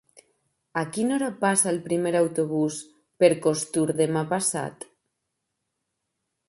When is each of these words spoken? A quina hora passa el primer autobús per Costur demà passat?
A 0.81 0.81
quina 0.95 1.13
hora 1.17 1.27
passa 1.43 1.67
el 1.73 1.77
primer 1.89 2.13
autobús 2.21 2.79
per 3.25 3.31
Costur 3.47 3.87
demà 4.03 4.27
passat? 4.37 4.91